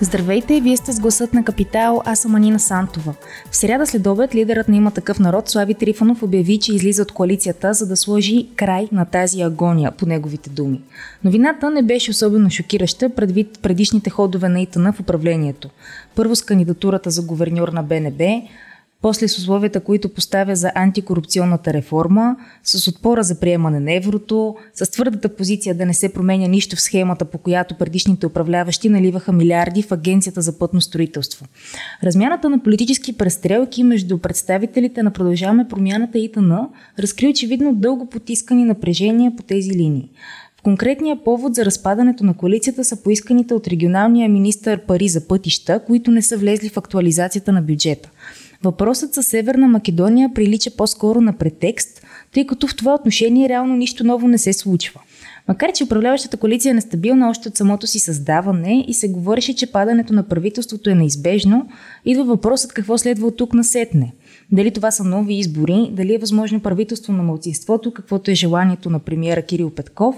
[0.00, 3.14] Здравейте, вие сте с гласът на Капитал, аз съм Анина Сантова.
[3.50, 7.12] В сряда след обед лидерът на има такъв народ Слави Трифонов обяви, че излиза от
[7.12, 10.80] коалицията, за да сложи край на тази агония, по неговите думи.
[11.24, 15.68] Новината не беше особено шокираща предвид предишните ходове на Итана в управлението.
[16.14, 18.42] Първо с кандидатурата за говерньор на БНБ,
[19.02, 24.90] после с условията, които поставя за антикорупционната реформа, с отпора за приемане на еврото, с
[24.90, 29.82] твърдата позиция да не се променя нищо в схемата, по която предишните управляващи наливаха милиарди
[29.82, 31.46] в Агенцията за пътно строителство.
[32.02, 36.52] Размяната на политически престрелки между представителите на Продължаваме промяната и ТН
[36.98, 40.10] разкри очевидно дълго потискани напрежения по тези линии.
[40.62, 46.10] Конкретният повод за разпадането на коалицията са поисканите от регионалния министър пари за пътища, които
[46.10, 48.10] не са влезли в актуализацията на бюджета.
[48.64, 54.04] Въпросът със Северна Македония прилича по-скоро на претекст, тъй като в това отношение реално нищо
[54.04, 55.00] ново не се случва.
[55.48, 59.72] Макар, че управляващата коалиция е нестабилна още от самото си създаване и се говореше, че
[59.72, 61.68] падането на правителството е неизбежно,
[62.04, 64.12] идва въпросът какво следва от тук насетне.
[64.52, 68.98] Дали това са нови избори, дали е възможно правителство на мълцинството, каквото е желанието на
[68.98, 70.16] премиера Кирил Петков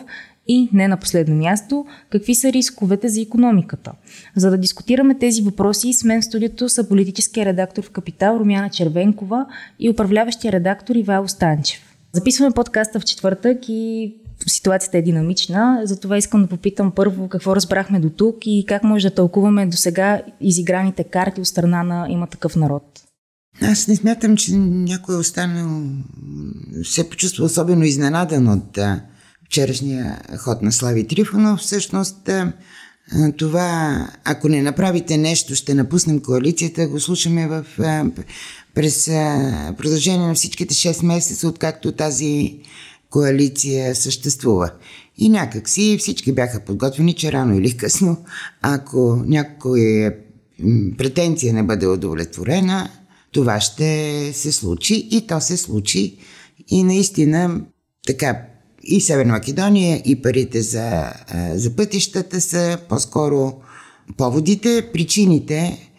[0.48, 3.92] и не на последно място, какви са рисковете за економиката.
[4.36, 8.70] За да дискутираме тези въпроси, с мен в студиото са политическия редактор в Капитал Румяна
[8.70, 9.46] Червенкова
[9.78, 11.80] и управляващия редактор Ивайло Станчев.
[12.12, 14.14] Записваме подкаста в четвъртък и
[14.46, 19.08] ситуацията е динамична, затова искам да попитам първо какво разбрахме до тук и как може
[19.08, 22.82] да тълкуваме до сега изиграните карти от страна на има такъв народ.
[23.62, 25.82] Аз не смятам, че някой е останал,
[26.84, 28.78] се почувства особено изненадан от
[29.48, 31.60] вчерашния ход на Слави Трифонов.
[31.60, 32.30] Всъщност
[33.36, 37.64] това, ако не направите нещо, ще напуснем коалицията, го слушаме в,
[38.75, 39.06] през
[39.78, 42.58] продължение на всичките 6 месеца, откакто тази
[43.10, 44.70] коалиция съществува.
[45.19, 48.25] И някак си всички бяха подготвени, че рано или късно,
[48.62, 50.14] ако някоя
[50.98, 52.91] претенция не бъде удовлетворена,
[53.32, 56.19] това ще се случи и то се случи.
[56.69, 57.60] И наистина
[58.06, 58.42] така
[58.88, 61.12] и Северна Македония, и парите за,
[61.54, 63.53] за пътищата са по-скоро
[64.16, 65.91] поводите, причините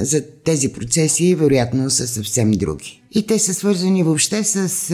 [0.00, 3.02] за тези процеси вероятно са съвсем други.
[3.10, 4.92] И те са свързани въобще с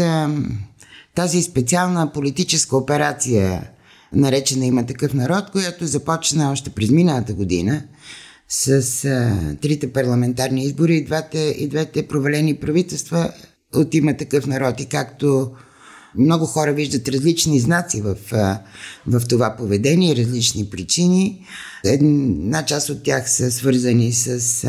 [1.15, 3.71] тази специална политическа операция,
[4.13, 7.83] наречена има такъв народ, която започна още през миналата година
[8.49, 13.33] с а, трите парламентарни избори и двете, и двете провалени правителства
[13.75, 14.81] от има такъв народ.
[14.81, 15.51] И както
[16.15, 18.17] много хора виждат различни знаци в,
[19.07, 21.47] в това поведение, различни причини.
[21.85, 24.65] Една част от тях са свързани с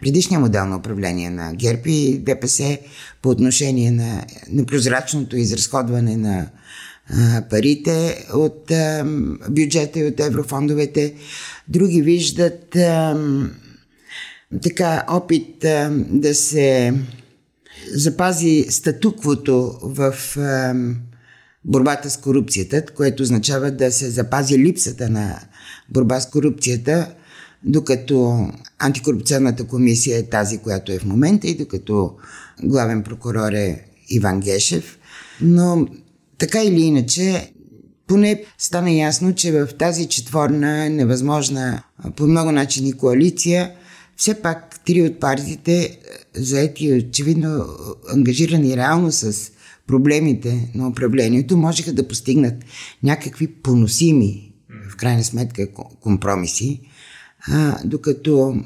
[0.00, 2.78] предишния модел на управление на ГЕРБ и ДПС
[3.22, 6.46] по отношение на непрозрачното изразходване на
[7.50, 8.72] парите от
[9.50, 11.14] бюджета и от еврофондовете.
[11.68, 12.76] Други виждат
[14.62, 15.58] така опит
[16.10, 16.94] да се
[17.94, 20.74] запази статуквото в е,
[21.64, 25.40] борбата с корупцията, което означава да се запази липсата на
[25.90, 27.14] борба с корупцията,
[27.64, 32.14] докато антикорупционната комисия е тази, която е в момента и докато
[32.62, 34.98] главен прокурор е Иван Гешев.
[35.40, 35.86] Но
[36.38, 37.52] така или иначе,
[38.06, 41.82] поне стана ясно, че в тази четворна, невъзможна
[42.16, 43.72] по много начини коалиция,
[44.20, 45.98] все пак три от партиите
[46.34, 47.64] заети очевидно
[48.08, 49.50] ангажирани реално с
[49.86, 52.54] проблемите на управлението, можеха да постигнат
[53.02, 54.52] някакви поносими,
[54.90, 55.68] в крайна сметка,
[56.00, 56.80] компромиси,
[57.48, 58.56] а, докато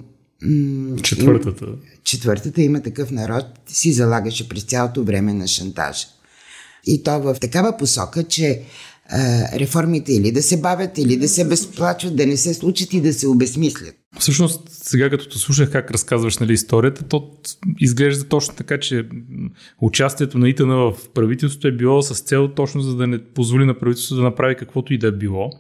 [0.43, 1.67] м- четвъртата.
[2.05, 6.07] четвъртата има такъв народ, си залагаше през цялото време на шантажа.
[6.87, 8.63] И то в такава посока, че
[9.55, 13.15] реформите или да се бавят, или да се безплачват, да не се случат и да
[13.15, 13.95] се обезмислят.
[14.19, 17.31] Всъщност, сега като те слушах как разказваш нали, историята, то
[17.79, 19.09] изглежда точно така, че
[19.81, 23.79] участието на Итана в правителството е било с цел точно за да не позволи на
[23.79, 25.51] правителството да направи каквото и да е било.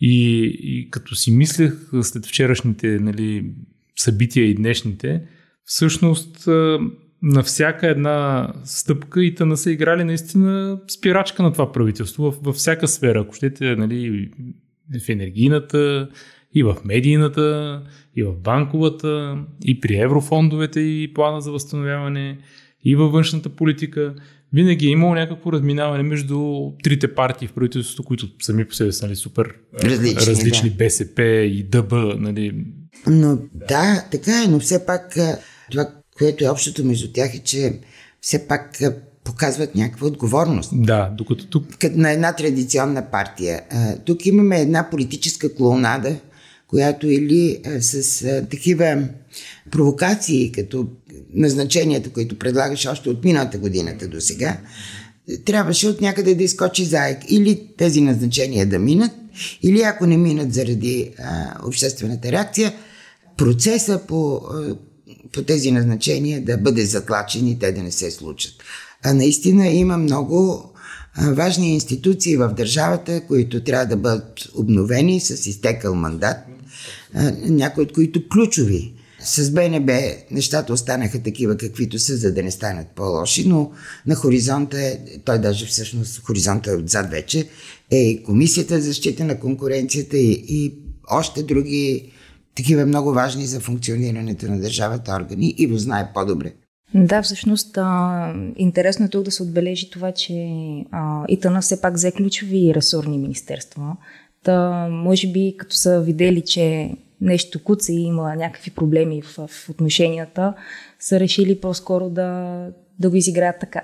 [0.00, 3.54] И, и като си мислех след вчерашните нали,
[3.96, 5.22] събития и днешните,
[5.64, 6.48] всъщност
[7.22, 12.56] на всяка една стъпка и тъна са играли наистина спирачка на това правителство във, във
[12.56, 13.20] всяка сфера.
[13.20, 14.30] Ако щете, нали,
[15.00, 16.08] в енергийната,
[16.54, 17.80] и в медийната,
[18.16, 22.38] и в банковата, и при еврофондовете и плана за възстановяване,
[22.84, 24.14] и във външната политика.
[24.52, 29.06] винаги е имало някакво разминаване между трите партии в правителството, които сами по себе са
[29.06, 29.54] нали, супер
[29.84, 30.76] различни, различни да.
[30.76, 31.92] БСП и ДБ.
[32.18, 32.64] Нали.
[33.06, 33.38] Но
[33.68, 35.18] да, така е, но все пак
[35.70, 35.86] това,
[36.18, 37.80] което е общото между тях е, че
[38.20, 38.78] все пак
[39.24, 40.70] показват някаква отговорност.
[40.74, 41.78] Да, докато тук...
[41.78, 43.62] Като на една традиционна партия.
[44.04, 46.16] Тук имаме една политическа клоунада,
[46.72, 49.08] която или с такива
[49.70, 50.86] провокации, като
[51.34, 54.56] назначенията, които предлагаше още от миналата годината до сега,
[55.44, 57.18] трябваше от някъде да изкочи заек.
[57.28, 59.10] Или тези назначения да минат,
[59.62, 62.74] или ако не минат заради а, обществената реакция,
[63.36, 64.76] процеса по, а,
[65.32, 68.54] по тези назначения да бъде затлачен и те да не се случат.
[69.04, 70.72] А наистина има много
[71.18, 76.36] важни институции в държавата, които трябва да бъдат обновени с изтекал мандат,
[77.48, 78.94] някои от които ключови
[79.24, 79.92] с БНБ
[80.30, 83.70] нещата останаха такива каквито са, за да не станат по-лоши, но
[84.06, 87.48] на хоризонта е, той даже всъщност хоризонта е отзад вече,
[87.90, 90.74] е и Комисията за защита на конкуренцията и, и
[91.10, 92.12] още други
[92.54, 96.52] такива много важни за функционирането на държавата органи и го знае по-добре.
[96.94, 100.32] Да, всъщност а, интересно е тук да се отбележи това, че
[100.90, 103.96] а, ИТАНА все пак взе ключови ресорни министерства.
[104.42, 106.90] Та, може би като са видели, че
[107.20, 110.54] нещо куца и има някакви проблеми в, в отношенията,
[110.98, 112.68] са решили по-скоро да,
[112.98, 113.82] да го изиграят така.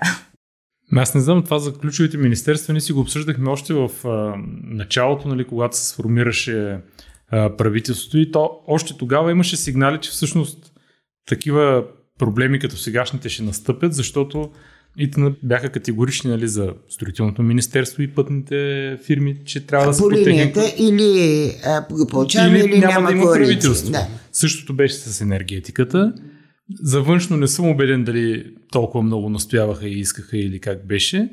[0.95, 2.73] Аз не знам това за ключовите министерства.
[2.73, 4.33] Ние си го обсъждахме още в а,
[4.63, 6.79] началото, нали, когато се сформираше
[7.31, 10.73] а, правителството и то още тогава имаше сигнали, че всъщност
[11.25, 11.83] такива
[12.19, 14.51] проблеми като сегашните ще настъпят, защото
[14.97, 15.11] и
[15.43, 20.11] бяха категорични нали, за строителното министерство и пътните фирми, че трябва а да се по
[20.11, 23.91] линията или а, получаваме или, или няма, няма да има правителство.
[23.91, 24.07] Да.
[24.31, 26.13] Същото беше с енергетиката.
[26.83, 31.29] За външно не съм убеден дали толкова много настояваха и искаха или как беше,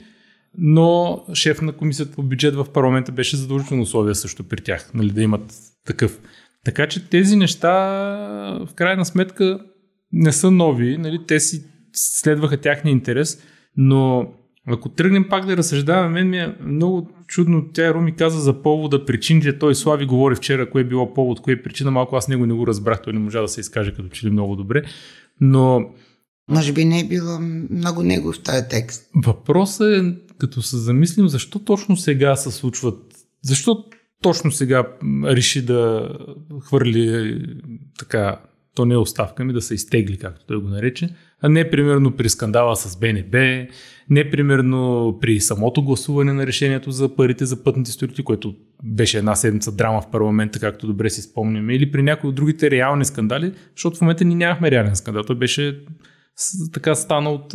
[0.58, 5.10] но шеф на комисията по бюджет в парламента беше задължително условие също при тях, нали,
[5.10, 5.54] да имат
[5.86, 6.18] такъв.
[6.64, 7.72] Така че тези неща
[8.66, 9.60] в крайна сметка
[10.12, 11.64] не са нови, нали, те си
[11.96, 13.42] следваха тяхния интерес,
[13.76, 14.32] но
[14.68, 17.68] ако тръгнем пак да разсъждаваме, мен ми е много чудно.
[17.72, 19.58] Тя Руми каза за повода, причините.
[19.58, 21.90] Той Слави говори вчера, кое е било повод, кое е причина.
[21.90, 24.30] Малко аз него не го разбрах, той не можа да се изкаже като че ли
[24.30, 24.82] много добре.
[25.40, 25.90] Но
[26.50, 27.38] може би не е било
[27.70, 29.10] много него в този текст.
[29.24, 33.84] Въпросът е, като се замислим, защо точно сега се случват, защо
[34.22, 34.86] точно сега
[35.24, 36.08] реши да
[36.60, 37.38] хвърли
[37.98, 38.40] така,
[38.74, 41.08] то не е оставка ми, да се изтегли, както той го нарече,
[41.42, 43.66] не примерно при скандала с БНБ,
[44.10, 48.54] не примерно при самото гласуване на решението за парите за пътните строители, което
[48.84, 52.70] беше една седмица драма в парламента, както добре си спомняме, или при някои от другите
[52.70, 55.22] реални скандали, защото в момента ни нямахме реален скандал.
[55.22, 55.78] Той беше
[56.72, 57.54] така стана от,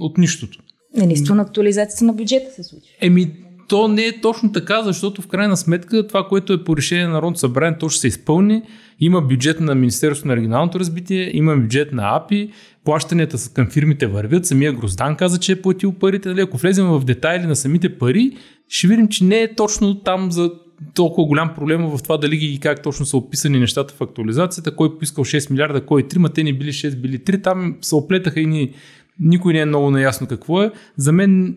[0.00, 0.58] от нищото.
[1.02, 2.96] Единствено актуализацията на бюджета се случи.
[3.00, 3.32] Еми,
[3.68, 7.12] то не е точно така, защото в крайна сметка това, което е по решение на
[7.12, 8.62] Народното събрание, то ще се изпълни.
[9.00, 12.50] Има бюджет на Министерството на регионалното развитие, има бюджет на АПИ,
[12.84, 14.46] плащанията към фирмите вървят.
[14.46, 16.28] Самия Гроздан каза, че е платил парите.
[16.28, 16.40] Нали?
[16.40, 18.36] Ако влезем в детайли на самите пари,
[18.68, 20.50] ще видим, че не е точно там за
[20.94, 24.98] толкова голям проблем в това дали и как точно са описани нещата в актуализацията, кой
[24.98, 28.40] поискал 6 милиарда, кой 3, ма те не били 6, били 3, там се оплетаха
[28.40, 28.74] и ни,
[29.20, 30.70] никой не е много наясно какво е.
[30.96, 31.56] За мен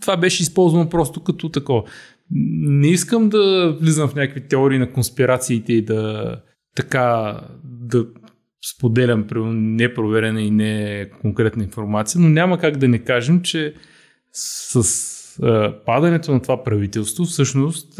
[0.00, 1.82] това беше използвано просто като такова.
[2.30, 6.34] Не искам да влизам в някакви теории на конспирациите и да
[6.74, 8.06] така да
[8.76, 9.26] споделям
[9.76, 13.74] непроверена и не конкретна информация, но няма как да не кажем, че
[14.32, 15.08] с
[15.86, 17.94] падането на това правителство всъщност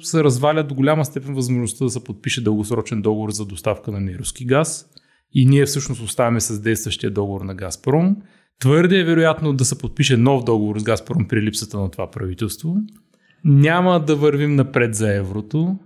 [0.00, 4.44] се разваля до голяма степен възможността да се подпише дългосрочен договор за доставка на неруски
[4.44, 4.86] газ
[5.32, 8.16] и ние всъщност оставаме с действащия договор на Газпром.
[8.60, 12.76] Твърде е вероятно да се подпише нов договор с Газпром при липсата на това правителство.
[13.44, 15.78] Няма да вървим напред за еврото.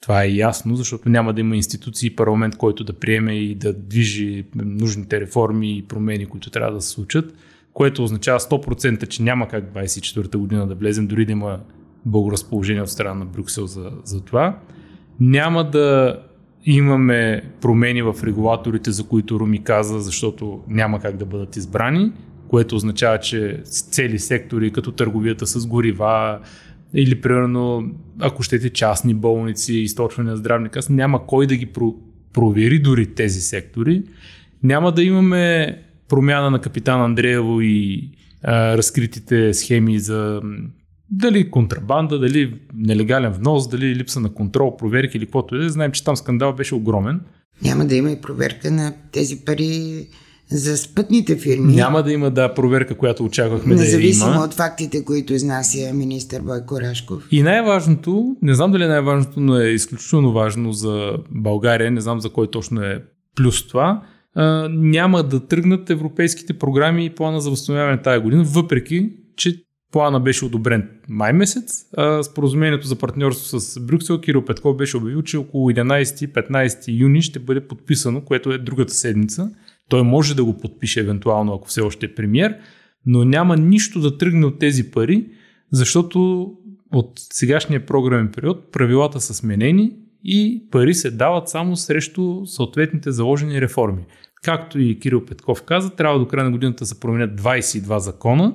[0.00, 3.72] Това е ясно, защото няма да има институции и парламент, който да приеме и да
[3.72, 7.34] движи нужните реформи и промени, които трябва да се случат,
[7.72, 11.60] което означава 100%, че няма как 24-та година да влезем, дори да има
[12.06, 14.58] благоразположение от страна на Брюксел за, за това.
[15.20, 16.18] Няма да
[16.64, 22.12] имаме промени в регулаторите, за които Руми каза, защото няма как да бъдат избрани,
[22.48, 26.40] което означава, че цели сектори, като търговията с горива,
[26.94, 31.96] или примерно, ако щете частни болници, източване на здравни каси, няма кой да ги про-
[32.32, 34.02] провери дори тези сектори.
[34.62, 35.76] Няма да имаме
[36.08, 38.10] промяна на капитан Андреево и
[38.42, 40.42] а, разкритите схеми за
[41.10, 45.68] дали контрабанда, дали нелегален внос, дали липса на контрол, проверки или каквото е.
[45.68, 47.20] Знаем, че там скандал беше огромен.
[47.62, 50.06] Няма да има и проверка на тези пари
[50.52, 51.74] За спътните фирми.
[51.74, 54.44] Няма да има да проверка, която очаквахме да Независимо има.
[54.44, 57.28] от фактите, които изнася министър Бойко Рашков.
[57.30, 62.20] И най-важното, не знам дали е най-важното, но е изключително важно за България, не знам
[62.20, 63.02] за кой точно е
[63.36, 64.02] плюс това,
[64.34, 70.20] а, няма да тръгнат европейските програми и плана за възстановяване тази година, въпреки, че плана
[70.20, 75.36] беше одобрен май месец, а споразумението за партньорство с Брюксел Кирил Петков беше обявил, че
[75.36, 79.50] около 11-15 юни ще бъде подписано, което е другата седмица.
[79.90, 82.56] Той може да го подпише евентуално, ако все още е премьер,
[83.06, 85.26] но няма нищо да тръгне от тези пари,
[85.72, 86.50] защото
[86.92, 89.92] от сегашния програмен период правилата са сменени
[90.24, 94.04] и пари се дават само срещу съответните заложени реформи.
[94.42, 98.54] Както и Кирил Петков каза, трябва до края на годината да се променят 22 закона,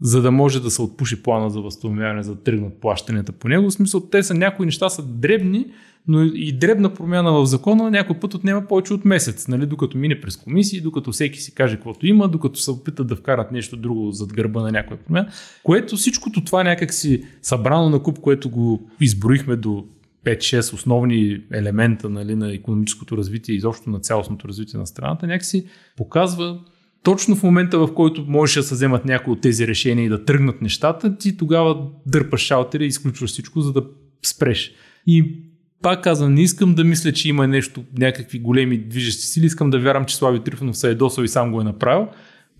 [0.00, 3.70] за да може да се отпуши плана за възстановяване, за да тръгнат плащанията по него.
[3.70, 5.66] В смисъл, те са някои неща са дребни,
[6.08, 9.66] но и дребна промяна в закона някой път отнема повече от месец, нали?
[9.66, 13.52] докато мине през комисии, докато всеки си каже каквото има, докато се опитат да вкарат
[13.52, 15.28] нещо друго зад гърба на някоя промяна,
[15.62, 19.84] което всичкото това някак си събрано на куп, което го изброихме до
[20.24, 25.66] 5-6 основни елемента нали, на економическото развитие и изобщо на цялостното развитие на страната, някакси
[25.96, 26.60] показва
[27.06, 30.24] точно в момента, в който можеш да се вземат някои от тези решения и да
[30.24, 33.82] тръгнат нещата, ти тогава дърпаш шалтера и изключваш всичко, за да
[34.26, 34.72] спреш.
[35.06, 35.42] И
[35.82, 39.80] пак казвам, не искам да мисля, че има нещо, някакви големи движещи сили, искам да
[39.80, 42.08] вярвам, че Слави Трифонов се е досъл и сам го е направил.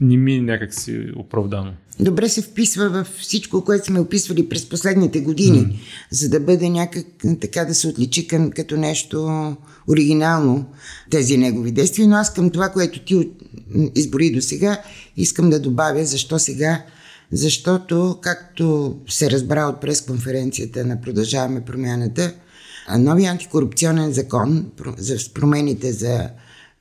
[0.00, 1.72] Не ми някак си оправдано.
[2.00, 5.74] Добре се вписва в всичко, което сме описвали през последните години, mm.
[6.10, 7.06] за да бъде някак
[7.40, 9.56] така да се отличи към, като нещо
[9.88, 10.66] оригинално
[11.10, 12.08] тези негови действия.
[12.08, 13.30] Но аз към това, което ти
[13.94, 14.82] избори до сега,
[15.16, 16.82] искам да добавя защо сега.
[17.32, 22.34] Защото, както се разбра от пресконференцията на Продължаваме промяната,
[22.98, 26.30] новия антикорупционен закон за промените за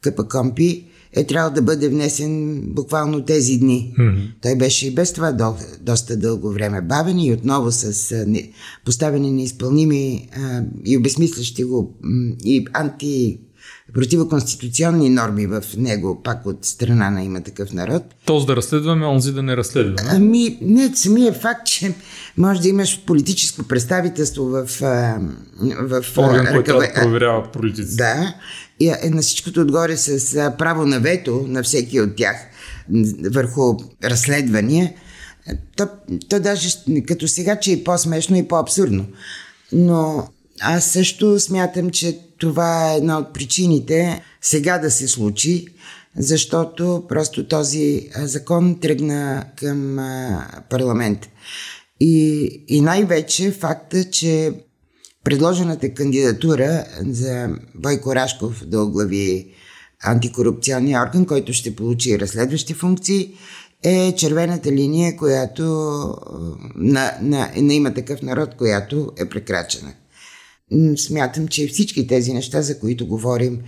[0.02, 3.94] КПКОМПИ е трябвало да бъде внесен буквално тези дни.
[4.00, 4.32] Mm-hmm.
[4.42, 8.50] Той беше и без това до, доста дълго време бавен и отново с а, не,
[8.86, 11.94] поставени неизпълними а, и обесмислящи го
[12.46, 13.40] и анти
[13.96, 18.04] противоконституционни норми в него, пак от страна на има такъв народ.
[18.26, 20.10] Тоест да разследваме, онзи да не разследваме.
[20.12, 21.94] Ами, не, самия факт, че
[22.38, 24.68] може да имаш политическо представителство в...
[25.82, 27.96] в Орган, който да проверява политиците.
[27.96, 28.36] Да,
[28.80, 32.36] и е на всичкото отгоре с право на вето на всеки от тях
[33.32, 34.94] върху разследвания,
[35.78, 35.88] то,
[36.30, 36.70] то даже
[37.08, 39.06] като сега, че е по-смешно и по-абсурдно.
[39.72, 40.28] Но
[40.62, 45.68] аз също смятам, че това е една от причините сега да се случи,
[46.18, 49.98] защото просто този закон тръгна към
[50.70, 51.30] парламент.
[52.00, 54.54] И, и най-вече факта, че
[55.24, 59.54] предложената кандидатура за Бойко Рашков да оглави
[60.04, 63.34] антикорупционния орган, който ще получи разследващи функции,
[63.84, 65.64] е червената линия, която
[66.76, 69.94] на, на, на има такъв народ, която е прекрачена
[70.98, 73.62] смятам, че всички тези неща, за които говорим.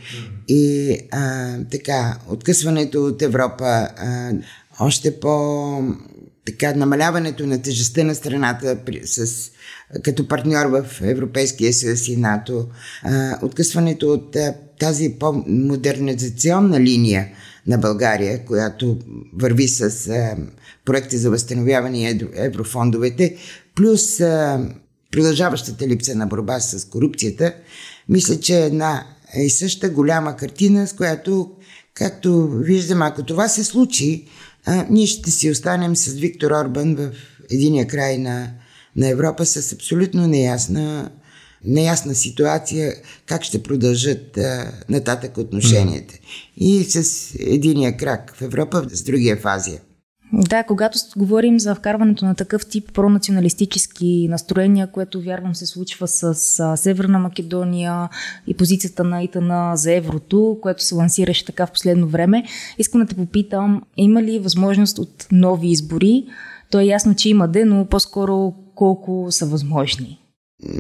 [0.48, 4.32] И а, така, откъсването от Европа, а,
[4.80, 5.82] още по
[6.46, 9.52] така, намаляването на тежестта на страната при, с,
[10.04, 12.68] като партньор в Европейския съюз и НАТО,
[13.04, 17.28] а, откъсването от а, тази по-модернизационна линия
[17.68, 19.00] на България, която
[19.34, 20.36] върви с а,
[20.86, 23.36] проекти за възстановяване и еврофондовете,
[23.76, 24.70] плюс а,
[25.12, 27.54] продължаващата липса на борба с корупцията,
[28.10, 29.06] мисля, че е една
[29.38, 31.52] и съща голяма картина, с която,
[31.94, 34.28] както виждам, ако това се случи,
[34.66, 37.12] а, ние ще си останем с Виктор Орбан в
[37.52, 38.52] единия край на,
[38.96, 41.12] на Европа с абсолютно неясна,
[41.66, 42.94] неясна ситуация
[43.26, 46.14] как ще продължат а, нататък отношенията.
[46.58, 49.80] И с единия крак в Европа, с другия в Азия.
[50.34, 56.34] Да, когато говорим за вкарването на такъв тип пронационалистически настроения, което вярвам се случва с
[56.78, 58.10] Северна Македония
[58.48, 62.44] и позицията на ИТАНА за еврото, което се лансираше така в последно време,
[62.78, 66.26] искам да те попитам, има ли възможност от нови избори?
[66.72, 70.20] То е ясно, че има де, но по-скоро колко са възможни?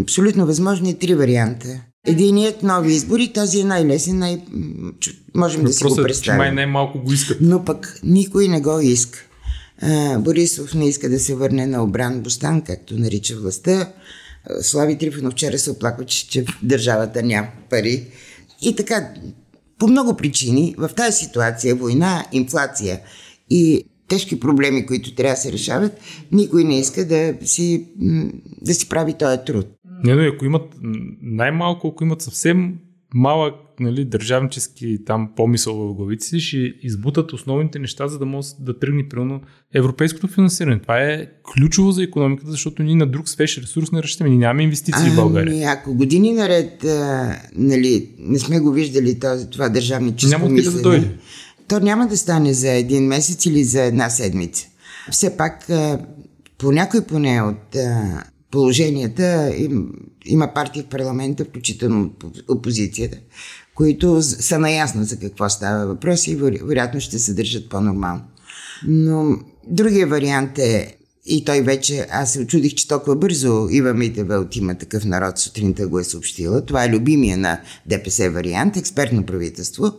[0.02, 1.68] Абсолютно възможни три варианта.
[2.08, 4.42] Единият нови избори, този е най-лесен, най-
[5.36, 6.42] можем Въпросът да си го представим.
[6.42, 7.38] Е, че май най-малко го искат.
[7.42, 9.27] Но пък никой не го иска.
[10.20, 13.94] Борисов не иска да се върне на обран Бостан, както нарича властта.
[14.62, 18.08] Слави Трифонов вчера се оплаква, че, че държавата няма пари.
[18.62, 19.14] И така,
[19.80, 23.00] по много причини, в тази ситуация, война, инфлация
[23.50, 26.00] и тежки проблеми, които трябва да се решават,
[26.32, 27.88] никой не иска да си,
[28.62, 29.68] да си прави този труд.
[30.04, 30.74] Не, но ако имат
[31.22, 32.76] най-малко, ако имат съвсем
[33.14, 38.48] малък нали, държавнически там помисъл в главите си, ще избутат основните неща, за да може
[38.60, 39.42] да тръгне примерно
[39.74, 40.82] европейското финансиране.
[40.82, 44.30] Това е ключово за економиката, защото ние на друг свеж ресурс не разчитаме.
[44.30, 45.54] Ние нямаме инвестиции а, в България.
[45.54, 50.76] Ами, ако години наред а, нали, не сме го виждали това, това държавническо Няма мислене,
[50.76, 51.10] да дойде.
[51.68, 54.68] то няма да стане за един месец или за една седмица.
[55.12, 56.00] Все пак, а,
[56.58, 59.90] по някой поне от а, положенията им,
[60.26, 62.12] има партии в парламента, включително
[62.50, 63.18] опозицията,
[63.78, 68.22] които са наясно за какво става въпрос и вероятно ще се държат по-нормално.
[68.88, 70.98] Но другия вариант е
[71.30, 75.38] и той вече, аз се очудих, че толкова бързо Ива Митева от има такъв народ
[75.38, 76.66] сутринта го е съобщила.
[76.66, 79.94] Това е любимия на ДПС вариант, експертно правителство.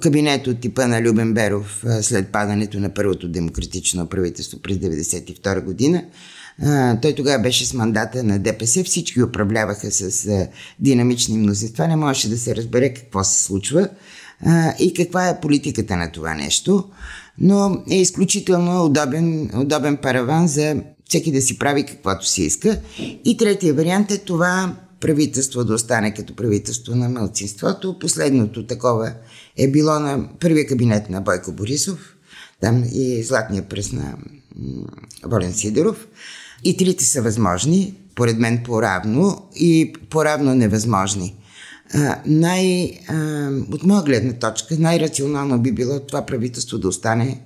[0.00, 6.04] Кабинет от типа на Любен Беров след падането на първото демократично правителство през 1992 година
[7.02, 10.48] той тогава беше с мандата на ДПС, всички управляваха с а,
[10.80, 13.88] динамични мнозинства, не можеше да се разбере какво се случва
[14.46, 16.84] а, и каква е политиката на това нещо,
[17.38, 20.76] но е изключително удобен, удобен параван за
[21.08, 22.80] всеки да си прави каквото си иска.
[23.24, 27.98] И третия вариант е това правителство да остане като правителство на мълцинството.
[27.98, 29.14] Последното такова
[29.56, 32.16] е било на първия кабинет на Бойко Борисов,
[32.60, 34.16] там и златния пръст на
[35.24, 36.06] Волен Сидоров.
[36.64, 41.34] И трите са възможни, поред мен по-равно и по-равно невъзможни.
[41.94, 47.40] А, най, а, от моя гледна точка, най-рационално би било това правителство да остане,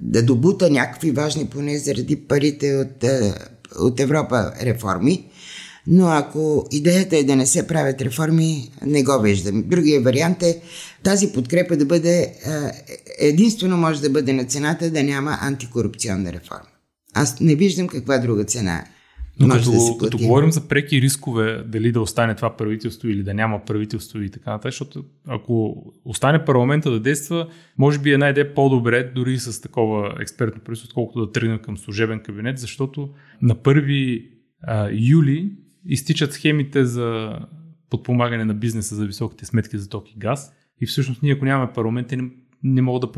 [0.00, 3.04] да добута някакви важни, поне заради парите от,
[3.78, 5.26] от Европа реформи,
[5.86, 9.62] но ако идеята е да не се правят реформи, не го виждам.
[9.66, 10.60] Другия вариант е
[11.02, 12.34] тази подкрепа да бъде,
[13.18, 16.71] единствено може да бъде на цената да няма антикорупционна реформа.
[17.14, 18.84] Аз не виждам каква друга цена.
[19.40, 23.34] Но като, да като говорим за преки рискове, дали да остане това правителство или да
[23.34, 28.54] няма правителство и така нататък, защото ако остане парламента да действа, може би е най-де
[28.54, 33.08] по-добре дори с такова експертно правителство, отколкото да тръгнем към служебен кабинет, защото
[33.42, 34.26] на 1
[34.62, 35.52] а, юли
[35.86, 37.38] изтичат схемите за
[37.90, 40.52] подпомагане на бизнеса за високите сметки за ток и газ.
[40.80, 42.12] И всъщност ние, ако нямаме парламент,
[42.64, 43.12] не могат да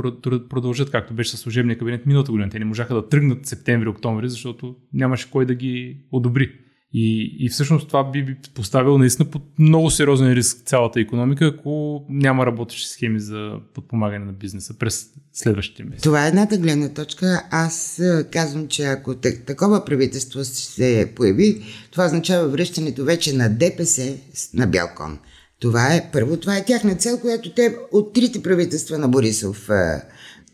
[0.49, 2.51] продължат, както беше със служебния кабинет миналата година.
[2.51, 6.53] Те не можаха да тръгнат септември-октомври, защото нямаше кой да ги одобри.
[6.97, 12.05] И, и всъщност това би, би поставило наистина под много сериозен риск цялата економика, ако
[12.09, 16.03] няма работещи схеми за подпомагане на бизнеса през следващите месеци.
[16.03, 17.43] Това е едната гледна точка.
[17.51, 18.03] Аз
[18.33, 19.15] казвам, че ако
[19.47, 24.17] такова правителство се появи, това означава връщането вече на ДПС
[24.55, 25.19] на Бялкон.
[25.65, 30.03] Това е, първо, това е тяхна цел, която те от трите правителства на Борисов а,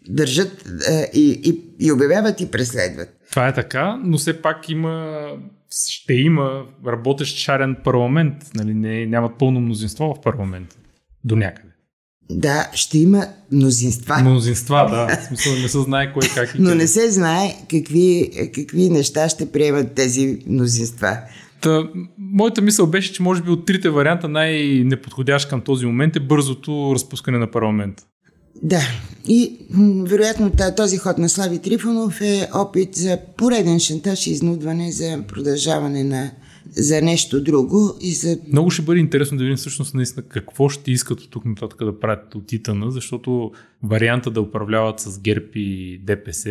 [0.08, 3.08] държат а, и, и, и обявяват и преследват.
[3.30, 5.22] Това е така, но все пак има
[5.88, 8.34] ще има работещ шарен парламент.
[8.54, 8.74] Нали?
[8.74, 10.76] Не, нямат пълно мнозинство в парламента.
[11.24, 11.68] До някъде.
[12.30, 14.18] Да, ще има мнозинства.
[14.18, 15.16] Мнозинства, да.
[15.16, 19.28] В смисъл не се знае кой как и Но не се знае какви, какви неща
[19.28, 21.18] ще приемат тези мнозинства.
[21.60, 26.20] Та, моята мисъл беше, че може би от трите варианта най-неподходящ към този момент е
[26.20, 28.02] бързото разпускане на парламента.
[28.62, 28.80] Да,
[29.28, 29.58] и
[30.06, 36.04] вероятно този ход на Слави Трифонов е опит за пореден шантаж и изнудване за продължаване
[36.04, 36.30] на
[36.72, 38.38] за нещо друго и за...
[38.52, 42.00] Много ще бъде интересно да видим всъщност наистина какво ще искат от тук нататък да
[42.00, 46.50] правят от Титана, защото варианта да управляват с ГЕРБ и ДПС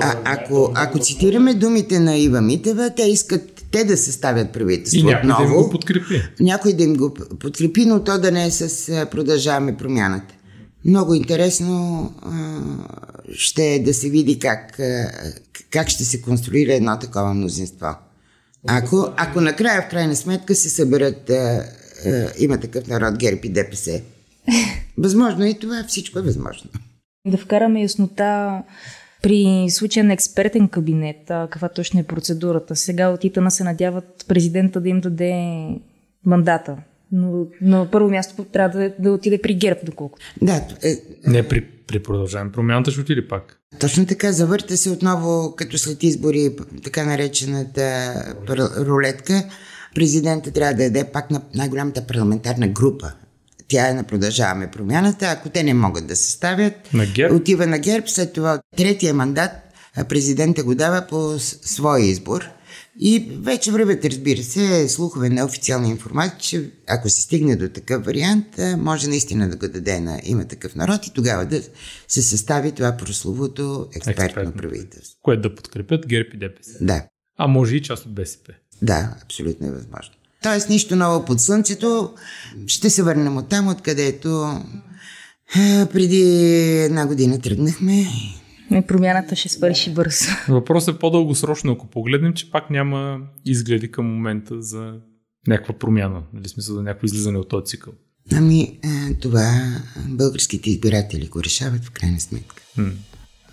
[0.00, 5.02] а, ако, ако цитираме думите на Ива Митева, те искат те да съставят правителство И
[5.02, 5.48] някой отново.
[5.48, 6.22] да им го подкрепи.
[6.40, 10.34] Някой да им го подкрепи, но то да не е с продължаваме промяната.
[10.84, 12.60] Много интересно а,
[13.32, 15.10] ще е да се види как, а,
[15.70, 17.94] как ще се конструира едно такова мнозинство.
[18.66, 21.64] Ако, ако накрая, в крайна сметка, се съберат а,
[22.06, 24.00] а, има такъв народ ГЕРБ и ДПС.
[24.98, 26.70] Възможно е и това, всичко е възможно.
[27.26, 28.62] Да вкараме яснота
[29.24, 32.76] при случая на експертен кабинет, каква точно е процедурата?
[32.76, 35.66] Сега от Итана се надяват президента да им даде
[36.26, 36.76] мандата.
[37.12, 40.18] Но на първо място трябва да, да отиде при ГЕРБ, доколко.
[40.42, 40.66] Да.
[40.82, 40.96] Е...
[41.26, 43.60] Не, при, при продължаване промяната ще отиде пак.
[43.80, 48.14] Точно така, завърта се отново, като след избори, така наречената
[48.78, 49.42] рулетка.
[49.94, 53.12] Президента трябва да даде пак на най-голямата парламентарна група
[53.74, 55.26] тя е на продължаваме промяната.
[55.26, 57.34] Ако те не могат да съставят, на ГЕРБ?
[57.34, 58.06] отива на ГЕРБ.
[58.06, 59.50] След това третия мандат
[60.08, 62.44] президента го дава по своя избор.
[63.00, 68.04] И вече вървят, разбира се, слухове на официална информация, че ако се стигне до такъв
[68.04, 68.46] вариант,
[68.78, 71.62] може наистина да го даде на има такъв народ и тогава да
[72.08, 74.52] се състави това прословото експертно, експертно.
[74.52, 75.18] правителство.
[75.22, 76.70] Което да подкрепят ГЕРБ и ДПС.
[76.80, 77.04] Да.
[77.38, 78.52] А може и част от БСП.
[78.82, 80.14] Да, абсолютно е възможно.
[80.44, 82.14] Тоест нищо ново под слънцето.
[82.66, 84.60] Ще се върнем от там, откъдето
[85.56, 86.22] е, преди
[86.84, 88.06] една година тръгнахме.
[88.70, 90.26] И промяната ще свърши бързо.
[90.48, 94.94] Въпросът е по-дългосрочно, ако погледнем, че пак няма изгледи към момента за
[95.46, 97.92] някаква промяна, нали смисъл за някакво излизане от този цикъл.
[98.32, 99.62] Ами, е, това
[100.08, 102.62] българските избиратели го решават в крайна сметка.
[102.76, 102.90] М.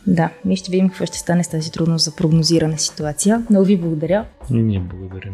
[0.08, 3.45] Да, ние ще видим какво ще стане с тази трудно за прогнозирана ситуация.
[3.49, 4.25] Много ви благодаря.
[4.51, 5.34] И ние благодарим.